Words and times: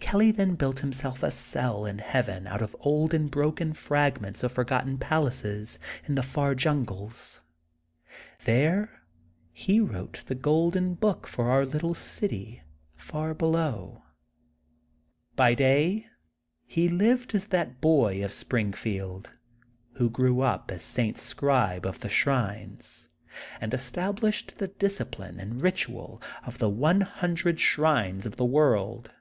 Kelly 0.00 0.30
then 0.32 0.54
built 0.54 0.80
himself 0.80 1.22
a 1.22 1.30
cell 1.30 1.84
in 1.84 1.98
Heaven 1.98 2.46
out 2.46 2.62
of 2.62 2.74
old 2.80 3.12
and 3.12 3.30
broken 3.30 3.74
fragments 3.74 4.42
of 4.42 4.50
forgotten 4.50 4.96
palaces 4.98 5.78
in 6.06 6.14
the 6.14 6.22
far 6.22 6.54
jungles. 6.54 7.42
There 8.44 9.02
he 9.52 9.80
wrote 9.80 10.22
THE 10.26 10.34
GOLDEN 10.34 10.94
BOOK 10.94 11.26
OF 11.26 11.30
SPRINGFIELD 11.30 11.46
45 11.46 11.68
The 11.68 11.70
Golden 11.70 11.74
Book 11.74 11.76
for 11.76 11.76
our 11.78 11.80
little 11.80 11.94
city 11.94 12.62
far 12.96 13.34
be 13.34 13.44
low. 13.44 14.02
By 15.36 15.54
day 15.54 16.06
he 16.66 16.88
lived 16.88 17.34
as 17.34 17.48
that 17.48 17.80
boy 17.80 18.24
of 18.24 18.32
Spring 18.32 18.72
field 18.72 19.30
who 19.92 20.08
grew 20.10 20.40
up 20.40 20.72
as 20.72 20.82
Saint 20.82 21.18
Scribe 21.18 21.86
of 21.86 22.00
the 22.00 22.08
Shrines, 22.08 23.10
and 23.60 23.72
established 23.74 24.56
the 24.56 24.68
discipline 24.68 25.38
and 25.38 25.60
ritnal 25.60 26.20
of 26.44 26.58
The 26.58 26.70
One 26.70 27.02
Hundred 27.02 27.60
Shrines 27.60 28.24
of 28.26 28.36
the 28.36 28.46
World. 28.46 29.12